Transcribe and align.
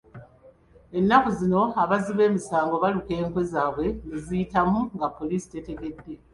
Ennaku 0.97 1.29
zino 1.39 1.61
abazzi 1.83 2.11
b'emisango 2.17 2.75
baluka 2.83 3.11
enkwe 3.21 3.41
zaabwe 3.51 3.87
ne 4.07 4.17
ziyitamu 4.25 4.79
nga 4.95 5.07
Poliisi 5.17 5.47
tetegedde. 5.53 6.13